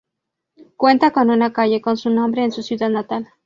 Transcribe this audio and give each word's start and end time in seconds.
Cuenta 0.77 1.11
con 1.11 1.29
una 1.29 1.53
calle 1.53 1.79
con 1.79 1.95
su 1.95 2.09
nombre 2.09 2.43
en 2.43 2.51
su 2.51 2.63
ciudad 2.63 2.89
natal. 2.89 3.29